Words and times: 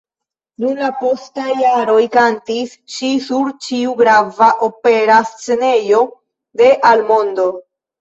Dum 0.61 0.79
la 0.83 0.87
postaj 1.01 1.49
jaroj 1.57 1.99
kantis 2.15 2.73
ŝi 2.95 3.11
sur 3.27 3.53
ĉiu 3.69 3.95
grava 4.03 4.51
opera 4.73 5.23
scenejo 5.37 6.05
de 6.65 6.75
al 6.95 7.11
mondo. 7.15 7.51